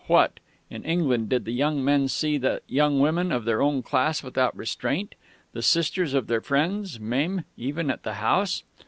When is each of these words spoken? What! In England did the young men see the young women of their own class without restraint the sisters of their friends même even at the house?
What! 0.07 0.39
In 0.71 0.83
England 0.83 1.29
did 1.29 1.45
the 1.45 1.51
young 1.53 1.85
men 1.85 2.07
see 2.07 2.39
the 2.39 2.63
young 2.67 2.99
women 2.99 3.31
of 3.31 3.45
their 3.45 3.61
own 3.61 3.83
class 3.83 4.23
without 4.23 4.55
restraint 4.57 5.13
the 5.53 5.61
sisters 5.61 6.15
of 6.15 6.25
their 6.25 6.41
friends 6.41 6.97
même 6.97 7.43
even 7.55 7.91
at 7.91 8.01
the 8.01 8.15
house? 8.15 8.63